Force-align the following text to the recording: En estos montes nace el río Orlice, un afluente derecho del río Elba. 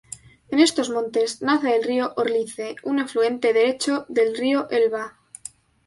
En 0.49 0.57
estos 0.67 0.89
montes 0.89 1.43
nace 1.43 1.75
el 1.75 1.83
río 1.83 2.11
Orlice, 2.17 2.75
un 2.81 2.99
afluente 2.99 3.53
derecho 3.53 4.07
del 4.09 4.35
río 4.35 4.67
Elba. 4.71 5.19